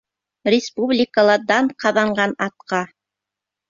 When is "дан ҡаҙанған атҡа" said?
1.53-2.85